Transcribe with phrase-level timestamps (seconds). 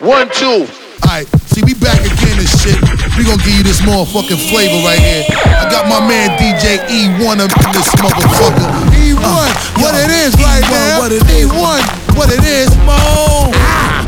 [0.00, 0.66] One, two.
[1.02, 2.74] Alright, see, we back again and shit.
[3.16, 5.24] We gonna give you this motherfucking flavor right here.
[5.30, 8.66] I got my man DJ E1 up in this motherfucker.
[8.90, 10.98] E1, uh, what yo, it is right E1, now.
[10.98, 11.46] What it is.
[11.46, 13.52] E1, what it is, Mo.
[13.54, 14.02] Ah.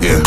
[0.00, 0.22] Yeah.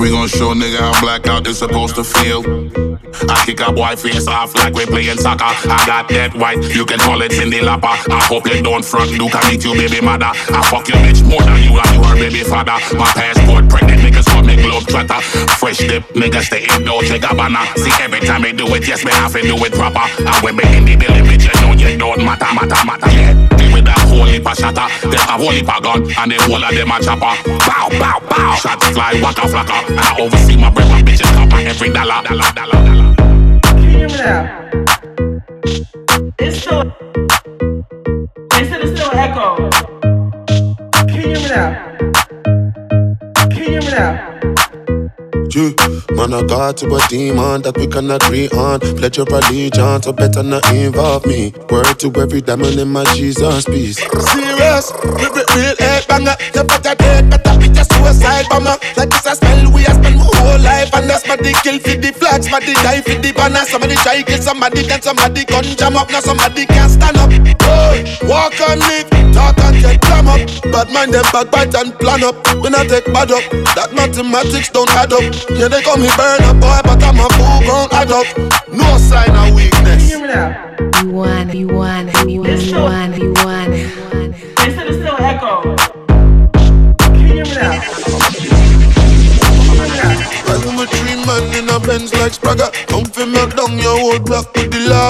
[0.00, 2.89] We gon' show nigga how blackout is supposed to feel.
[3.28, 5.52] I kick a boy face off like we playing soccer.
[5.68, 7.92] I got that white, you can call it Cyndi Lauper.
[8.08, 10.30] I hope you don't front, Duke, I meet you baby mother.
[10.30, 12.78] I fuck your bitch more than you and you her baby father.
[12.96, 15.20] My passport pregnant niggas call me globe trotter.
[15.58, 17.66] Fresh dip niggas stay in Dolce Gabbana.
[17.76, 20.06] See every time I do it, yes me have to do it proper.
[20.20, 23.10] And when me in the bitch, you know you don't matter, matter, matter.
[23.10, 23.34] Yeah,
[23.74, 24.86] with that whole heap of shatter.
[24.86, 27.34] A whole heap and the whole of them a chopper.
[27.66, 28.54] Bow, bow, bow.
[28.56, 29.42] Shots fly, waka.
[29.88, 33.09] And I oversee my breath, my bitches copper every dollar, dollar, dollar, dollar
[34.00, 34.72] hear me now?
[36.38, 36.84] It's still.
[38.50, 39.70] They said it's still echo.
[41.06, 41.98] Can you hear me now?
[43.50, 44.26] Can you hear me now?
[45.52, 45.74] You,
[46.12, 48.80] man, I got to a demon that we can agree on.
[48.80, 51.52] Pledge your allegiance, so better not involve me.
[51.70, 53.98] Word to every diamond in my Jesus piece.
[53.98, 56.36] Serious, real, real head banger.
[56.54, 58.76] You better take better be just suicide bomber.
[58.96, 61.78] Like this, I smell we I spend my whole life, and that's my dick kill
[61.78, 63.64] for the flags, my dick die for the banner.
[63.68, 66.10] Somebody try kill somebody, then somebody gun jam up.
[66.10, 67.30] Now somebody can't stand up.
[67.62, 67.94] Oh,
[68.26, 70.40] walk and live, talk and get jam up.
[70.72, 72.36] Bad mind them backbite and plan up.
[72.62, 73.44] When I take bad up,
[73.76, 75.24] that mathematics don't add up.
[75.50, 78.28] Yeah, they call me burn up boy, but I'm a fool grown adult.
[78.72, 80.10] No sign of weakness.
[80.10, 80.76] You now?
[81.02, 83.70] You want, you want, you want, you want, you want.
[84.60, 85.69] They said it's still echo.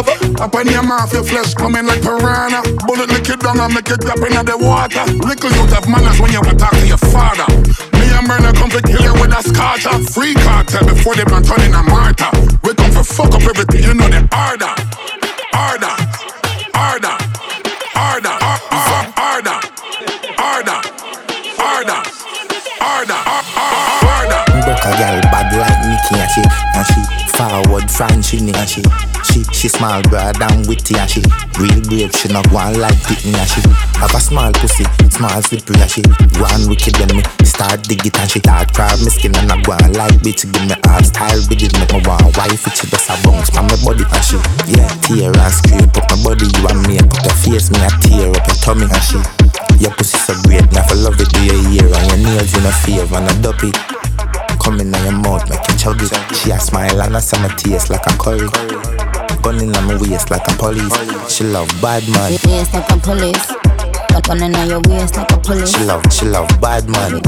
[0.00, 0.42] Lava.
[0.42, 2.62] Up on your mouth, your flesh coming like piranha.
[2.86, 5.04] Bullet lick it down and make it drop into the water.
[5.20, 7.46] Little you have manners when you talk to your father.
[7.98, 9.92] Me and Murder come to kill you with a scorcher.
[10.12, 12.30] Free cartel before they man turn in a martyr.
[12.64, 14.72] We come for fuck up everything, you know the order.
[15.52, 15.94] Order.
[16.75, 17.16] Order.
[17.94, 18.36] Order.
[18.41, 18.96] Order.
[19.20, 19.58] Order.
[20.41, 20.78] Order.
[21.60, 22.00] Order.
[22.80, 23.20] Order.
[24.80, 25.29] Order.
[27.65, 28.82] Forward French and she
[29.25, 31.21] she she small broad and witty and she
[31.59, 33.60] real brave she not one like Pitney and she
[34.00, 36.03] have a small pussy small slippery and she
[36.41, 39.60] one wicked when me start dig it and she start crab me skin and I
[39.62, 42.75] go on like bitch give me all style with it make me want wife it
[42.76, 44.38] she just a bounce from my body and she
[44.72, 47.91] yeah tear and scrape up my body you and me up your face me a
[48.00, 49.20] tear up your tummy and she
[49.81, 52.65] your pussy so great, me I love it do your ear and your nails in
[52.65, 53.72] a favor and a dopey
[54.62, 56.37] Come in your mouth, make it.
[56.37, 58.48] She a smile and I a summer tears like a curry.
[59.43, 60.93] Gun in my waist like a police.
[61.32, 62.32] She love bad man.
[62.44, 63.47] Waist like a police.
[64.22, 65.75] Gun in your waist like a police.
[65.75, 67.22] She love, she love bad man.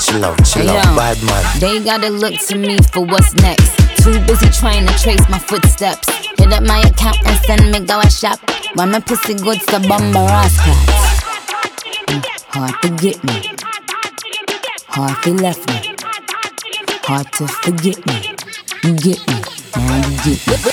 [0.00, 1.60] She love, she love Yo, bad man.
[1.60, 3.76] They gotta look to me for what's next.
[4.02, 6.08] Too busy trying to trace my footsteps.
[6.38, 8.38] Hit up my account and send me go a shop.
[8.74, 10.76] When my pussy good, so bomb rascals.
[12.54, 13.53] Hard to get me.
[14.94, 15.90] Hard to left me.
[17.02, 18.30] Hard to forget me.
[18.84, 19.42] You get me.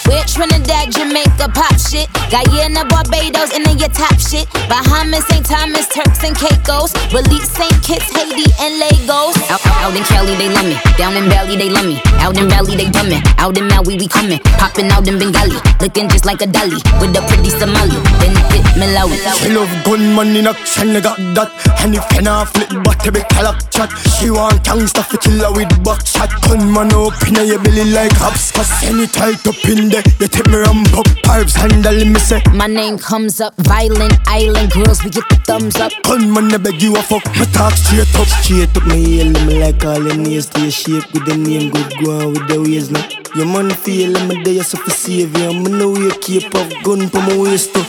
[0.05, 2.07] We're Trinidad, Jamaica, pop shit.
[2.29, 4.45] Guyana, Barbados, and then your top shit.
[4.69, 5.43] Bahamas, St.
[5.43, 6.93] Thomas, Turks and Caicos.
[7.09, 7.81] Belize, St.
[7.81, 9.70] Kitts, Haiti, and Lagos.
[9.81, 10.77] Out, out in Cali, they love me.
[10.97, 12.01] Down in Bali, they love me.
[12.21, 13.19] Out in Valley, they dumb me.
[13.37, 14.39] Out in Maui, we coming.
[14.61, 15.57] Popping out in Bengali.
[15.81, 16.77] Looking just like a dolly.
[17.01, 17.97] With a pretty Somali.
[18.21, 19.17] Then hit Malawi.
[19.41, 21.49] She love gunman in action, I got that.
[21.81, 23.89] And if you not flip, but every color chat.
[24.15, 26.29] She want gangsta for killer with buckshot.
[26.45, 28.51] Gunman up in your belly like hops.
[28.51, 30.03] Cause any tight up in there.
[30.19, 32.41] You take me ramp up, pipes handle me say.
[32.53, 35.91] My name comes up, violent island girls, we get the thumbs up.
[36.03, 37.25] Gunman, I beg you a fuck.
[37.35, 38.85] Me talk straight up, straight up.
[38.85, 42.19] Me yell me like all them nails to your shape with the name good go
[42.19, 43.03] on with the ways now.
[43.35, 45.53] Your money feel me there, so for save you.
[45.53, 47.83] Me know you keep up gun for my waist too.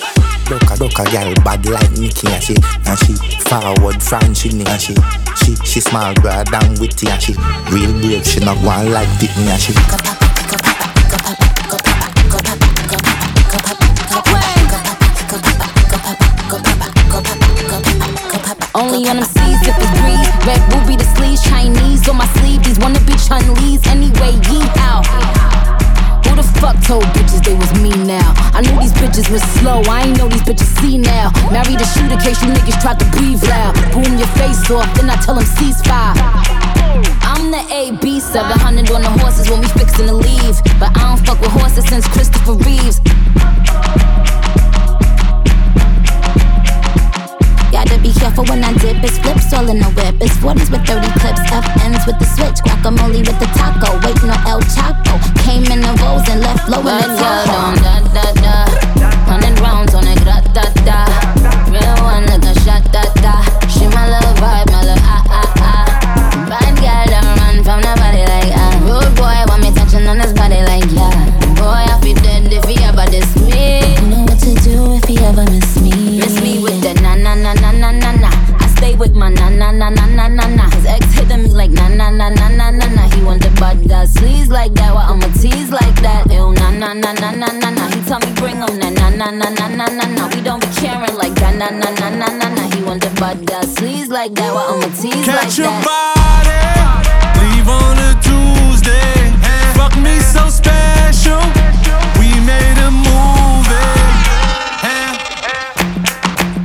[0.47, 2.55] Duck a duck a gal bad like Nicki and she
[2.87, 3.15] and she
[3.49, 4.95] forward French and she
[5.43, 7.33] she she small down with witty and she
[7.71, 9.73] real brave she not one like Pitney and she
[18.75, 19.42] Only on them
[21.53, 22.63] Chinese on my sleeve.
[22.65, 24.33] These wanna be Chun Lee's anyway.
[24.49, 25.05] Yee out.
[26.25, 28.33] Who the fuck told bitches they was me now?
[28.57, 29.83] I knew these bitches was slow.
[29.85, 31.29] I ain't know these bitches see now.
[31.53, 33.73] Married a shooter case you niggas tried to breathe loud.
[33.93, 36.17] Boom your face off, then I tell them ceasefire.
[37.31, 40.57] I'm the AB 700 on the horses when we fixin' to leave.
[40.81, 43.01] But I don't fuck with horses since Christopher Reeves.
[48.35, 50.17] For when I dip, it's flips all in a whip.
[50.21, 53.93] It's 40s with 30 clips, FNs with the switch, guacamole with the taco.
[54.07, 55.21] Wait, no El Chapo.
[55.45, 58.62] Came in the rolls and left low in the top.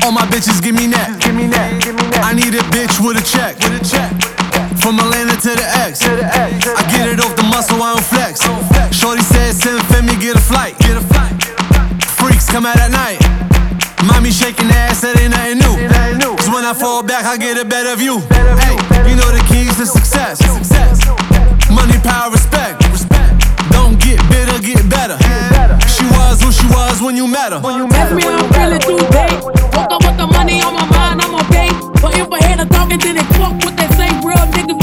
[0.07, 1.19] All my bitches give me neck.
[1.19, 1.83] Give me neck.
[1.83, 1.99] Give me.
[2.23, 3.59] I need a bitch with a check.
[3.59, 4.15] Get a check.
[4.79, 5.99] From Atlanta to the X.
[5.99, 6.63] I To the X.
[6.63, 8.39] To the get it off the muscle, I don't flex.
[8.95, 10.79] Shorty said, send Femi, get a flight.
[10.79, 11.35] Get a flight.
[12.23, 13.19] Freaks come out at night.
[14.07, 15.75] Mommy shaking ass, that ain't nothing new.
[16.37, 18.23] Cause when I fall back, I get a better view.
[18.63, 18.79] Hey,
[19.11, 20.39] you know the keys to success.
[21.67, 22.79] Money, power, respect.
[23.75, 25.19] Don't get bitter, get better
[26.37, 27.59] was who she was when you met her.
[27.59, 29.29] When you met me, I'm feeling today.
[29.73, 31.69] Woke up with the money on my mind, I'm okay.
[32.01, 34.76] But if I had a talking, then it fuck what they say, real niggas.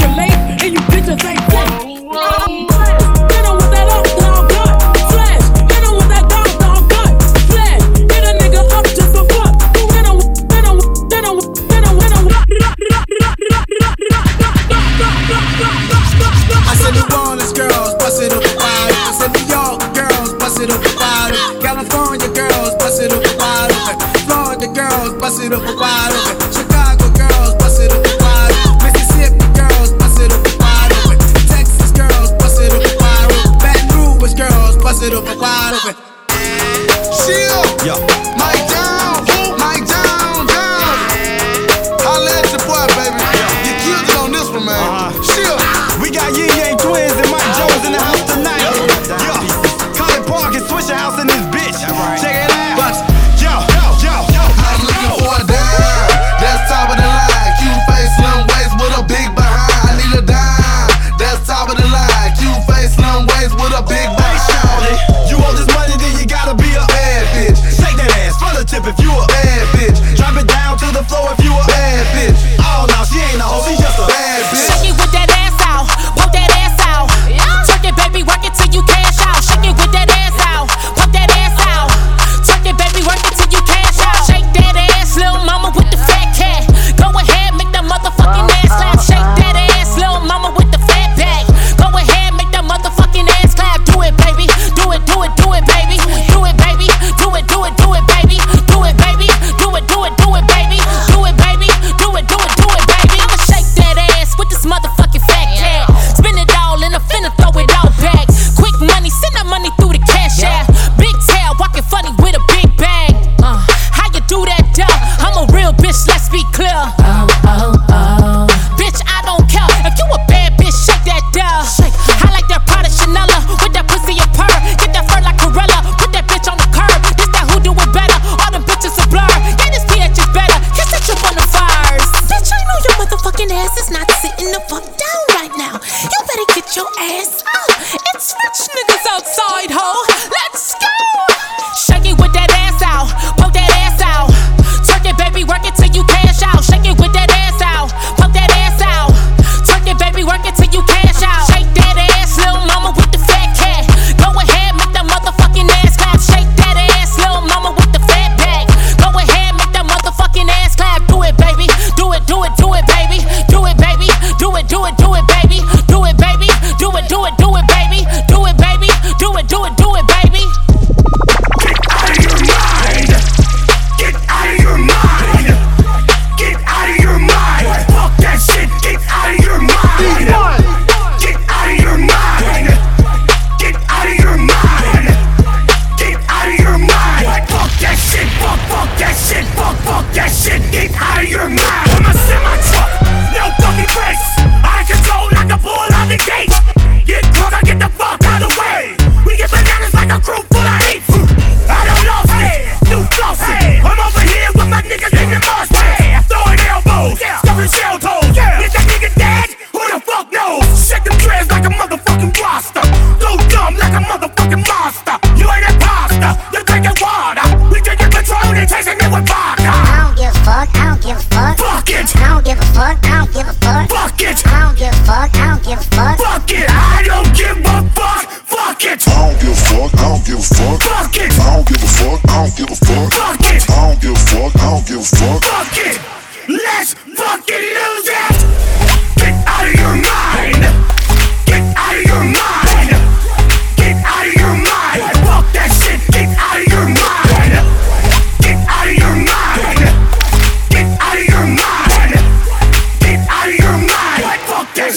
[37.23, 37.69] Shield.
[37.85, 37.99] Yeah.
[38.37, 38.74] My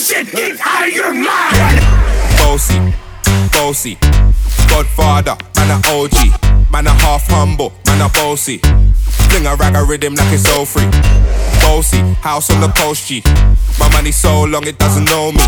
[0.08, 1.84] shit is out of your mind.
[2.40, 2.80] Bossy,
[3.52, 3.98] bossy,
[4.66, 8.56] Godfather, man a OG, man a half humble, man a bossy.
[9.28, 10.88] Fling a rag a rhythm like it's all free.
[11.60, 13.22] Bossy, house on the coast G.
[13.78, 15.44] My money so long it doesn't know me.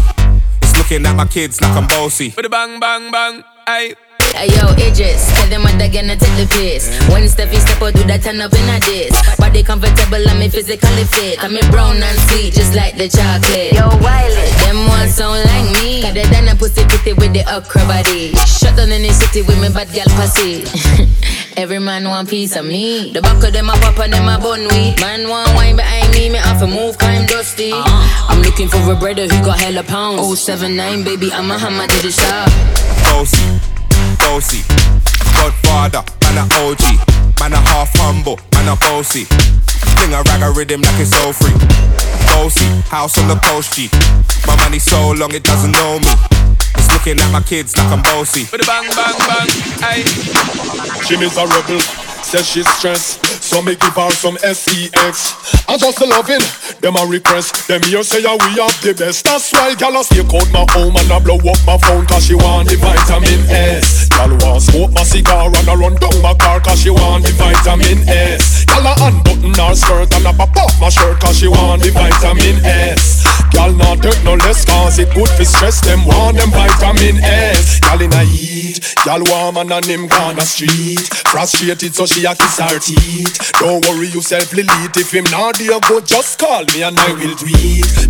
[0.60, 2.30] It's looking at my kids like I'm bossy.
[2.36, 3.94] But bang bang bang, aye.
[4.34, 6.88] Hey yo, Idris, tell them what they're gonna take the piss.
[7.10, 9.12] When Steffi step out, do that turn up in a diss.
[9.36, 11.42] Body comfortable, I'm physically fit.
[11.42, 13.74] I'm brown and sweet, just like the chocolate.
[13.74, 16.02] Yo, Wiley, them ones sound like me.
[16.02, 18.32] Cause they done a pussy pretty with the okra body.
[18.46, 20.62] Shut down in the city with me bad gal pussy.
[21.60, 23.12] Every man want piece of me.
[23.12, 24.94] The back of them a pop and them a bun we.
[25.02, 27.72] Man want wine behind me, me have to move, climb dusty.
[27.72, 28.32] Uh-huh.
[28.32, 30.40] I'm looking for a brother who got hella pounds.
[30.40, 32.48] 079, baby, I'm a hammer to the shop.
[33.10, 33.60] Bossy,
[34.30, 34.62] bossy.
[35.34, 36.82] Godfather, man a OG.
[37.40, 39.24] Man a half humble, man a bossy.
[39.96, 41.54] Fling a rag a rhythm like it's all free.
[42.30, 43.90] Bossy, house on the coast G.
[44.46, 46.12] My money so long it doesn't know me.
[46.76, 48.46] It's looking at my kids like I'm bossy.
[48.50, 49.50] With a bang bang bang,
[49.90, 50.04] ayy.
[51.06, 51.80] She miserable,
[52.22, 53.26] says she's stressed.
[53.42, 55.34] So me give her some sex.
[55.68, 56.42] I just loving
[56.80, 57.50] them a repress.
[57.66, 59.24] Them here say yeah, we have the best.
[59.24, 62.26] That's why gal a stay out my home and I blow up my phone cause
[62.26, 64.08] she want the vitamin S.
[64.08, 67.32] Gal want smoke my cigar and I run down my car cause she want the
[67.34, 68.64] vitamin S.
[68.66, 71.90] Gal a unbutton her skirt and I pop off my shirt cause she want the
[71.90, 73.26] vitamin S.
[73.50, 75.80] Gal not take no less cause it good for stress.
[75.80, 77.80] Them want them vitamin S.
[77.80, 81.06] Gal in a heat, gal warm and on him the street.
[81.30, 83.52] Frustrated so she a kiss her teeth.
[83.58, 84.96] Don't worry yourself, Lilith.
[84.96, 87.42] If him not there, go just call me and I will it.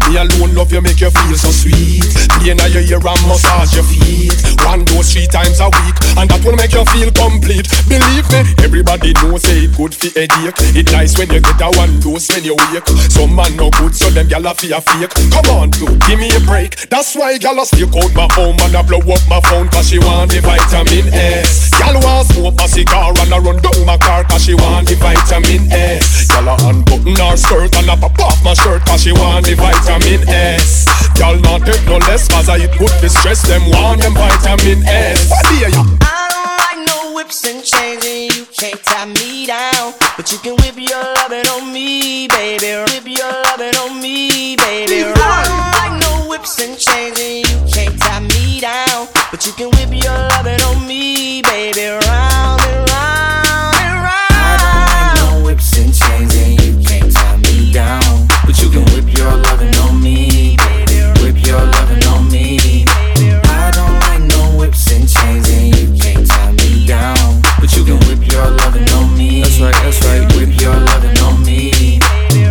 [0.08, 2.04] Me alone love you, make you feel so sweet.
[2.40, 4.34] Play now your ear and massage your feet.
[4.64, 7.68] One dose three times a week, and that will make you feel complete.
[7.88, 10.56] Believe me, everybody knows say it good for headache.
[10.76, 12.88] It nice when you get a one dose when you wake.
[13.12, 15.12] Some man no good, so them gyal a fear fake.
[15.30, 16.88] Come on, dude, give me a break.
[16.90, 19.88] That's why gyal a stick out my home and I blow up my phone cause
[19.88, 21.70] she want the vitamin S.
[21.78, 24.96] Gyal want smoke a cigar and I run down my car cause she want the
[24.96, 26.28] vitamin S.
[26.28, 29.54] Gyal a unbutton her skirt and I pop off my shirt cause she want the
[29.54, 30.86] vitamin S.
[31.14, 33.42] Gyal not take no less cause I good for stress.
[33.46, 35.30] Them want them vitamin S.
[35.30, 36.19] What do you?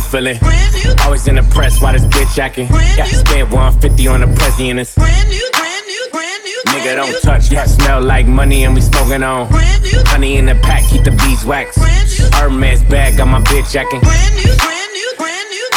[0.00, 0.38] cool feeling.
[1.04, 2.68] Always in the press while this bitch acting.
[2.68, 4.88] Got to spend 150 on the president.
[6.68, 9.48] Nigga don't touch, yeah, smell like money and we smoking on.
[9.50, 11.76] Honey in the pack, keep the beeswax.
[12.34, 14.00] Hermes bag, got my bitch acting.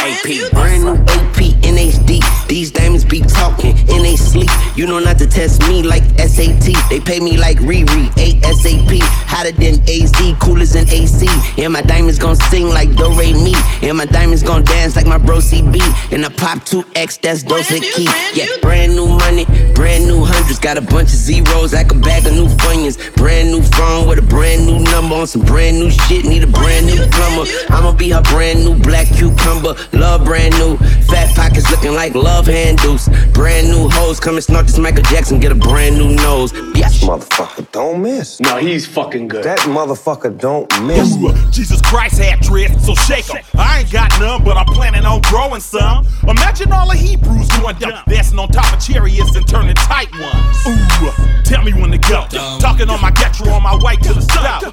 [0.05, 2.21] AP, brand new AP in HD.
[2.47, 4.49] These diamonds be talking in they sleep.
[4.75, 6.75] You know not to test me like SAT.
[6.89, 8.99] They pay me like Riri, ASAP.
[9.01, 11.27] Hotter than AZ, cooler than AC.
[11.57, 13.53] And my diamonds gon' sing like Do Re Mi.
[13.81, 15.81] And my diamonds gon' dance like my bro CB.
[16.13, 18.09] And I pop 2X, that's Dos Equis.
[18.35, 20.59] Yeah, brand new money, brand new hundreds.
[20.59, 22.97] Got a bunch of zeros like a bag of new funyuns.
[23.15, 26.25] Brand new phone with a brand new number on some brand new shit.
[26.25, 27.49] Need a brand new plumber.
[27.69, 29.75] I'ma be her brand new black cucumber.
[29.93, 30.77] Love brand new.
[31.09, 33.07] Fat pockets looking like love handles.
[33.33, 36.51] Brand new hoes come and snort this Michael Jackson, get a brand new nose.
[36.75, 38.39] Yes, motherfucker don't miss.
[38.39, 39.43] No, he's fucking good.
[39.43, 41.15] That motherfucker don't miss.
[41.17, 43.59] Ooh, Jesus Christ had dreads, so shake shake 'em.
[43.59, 46.07] I ain't got none, but I'm planning on growing some.
[46.27, 50.57] Imagine all the Hebrews going down, dancing on top of chariots and turning tight ones.
[50.67, 51.11] Ooh,
[51.43, 52.25] tell me when to go.
[52.59, 54.63] Talking on my getro on my way to the stop.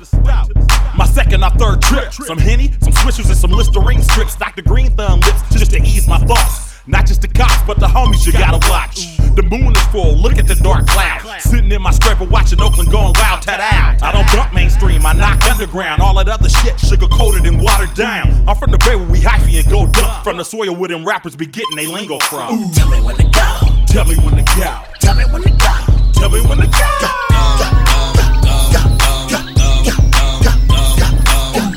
[0.96, 2.12] My second or third trip.
[2.12, 4.34] Some Henny, some Swishers, and some Listerine strips.
[4.36, 4.62] Dr.
[4.62, 6.69] Green Thumb lips just to ease my thoughts.
[6.90, 9.16] Not just the cops, but the homies you gotta watch.
[9.36, 11.40] The moon is full, look at the dark cloud.
[11.40, 14.02] Sitting in my scraper watching Oakland going wild, tat out.
[14.02, 16.02] I don't dump mainstream, I knock underground.
[16.02, 18.44] All that other shit sugar coated and watered down.
[18.48, 20.24] I'm from the bay where we hyphy and go dump.
[20.24, 22.72] From the soil where them rappers be getting they lingo from.
[22.72, 23.58] Tell me when to go.
[23.86, 24.82] Tell me when to go.
[24.98, 26.10] Tell me when to go.
[26.18, 26.80] Tell me when to go.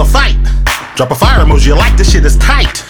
[0.01, 0.37] a fight.
[0.95, 2.83] Drop a fire emoji, you like this shit is tight.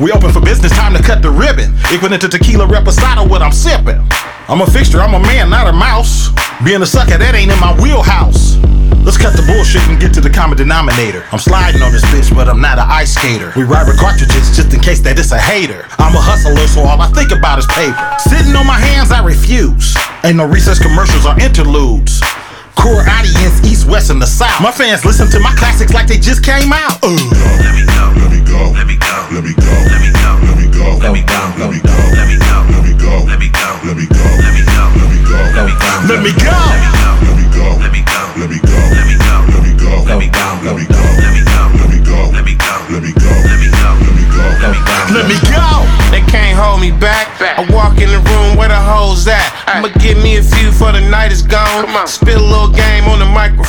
[0.00, 1.72] We open for business, time to cut the ribbon.
[1.94, 4.02] Equal into tequila reposado, what I'm sipping.
[4.48, 6.30] I'm a fixture, I'm a man, not a mouse.
[6.64, 8.58] Being a sucker, that ain't in my wheelhouse.
[9.06, 11.22] Let's cut the bullshit and get to the common denominator.
[11.30, 13.52] I'm sliding on this bitch, but I'm not an ice skater.
[13.54, 15.86] We ride with cartridges just in case that it's a hater.
[16.02, 17.94] I'm a hustler, so all I think about is paper.
[18.18, 19.94] Sitting on my hands, I refuse.
[20.24, 22.18] Ain't no recess commercials or interludes.
[22.76, 24.60] Core audience, east, west, and the south.
[24.62, 27.02] My fans listen to my classics like they just came out.
[27.02, 27.12] Let
[27.74, 28.04] me go.
[28.20, 28.70] Let me go.
[28.70, 29.16] Let me go.
[29.32, 29.72] Let me go.
[29.90, 30.36] Let me go.
[30.44, 30.98] Let me go.
[31.00, 31.40] Let me go.
[31.58, 31.96] Let me go.
[32.14, 32.56] Let me go.
[32.70, 33.24] Let me go.
[33.26, 33.65] Let me go.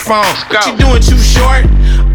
[0.07, 0.47] Microphone.
[0.49, 1.65] What you doing too short?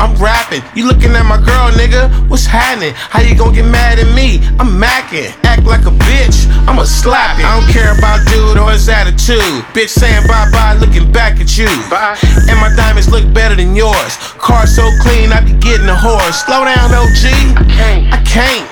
[0.01, 0.63] I'm rapping.
[0.75, 2.11] You looking at my girl, nigga?
[2.29, 2.93] What's happening?
[2.97, 4.41] How you gonna get mad at me?
[4.59, 5.31] I'm macking.
[5.45, 6.49] Act like a bitch.
[6.67, 7.45] I'ma slap it.
[7.45, 9.63] I don't care about dude or his attitude.
[9.77, 11.71] Bitch saying bye bye, looking back at you.
[11.91, 12.17] Bye.
[12.49, 14.17] And my diamonds look better than yours.
[14.41, 16.45] Car so clean, I be getting a horse.
[16.45, 17.25] Slow down, OG.
[17.57, 18.13] I can't.
[18.13, 18.72] I can't.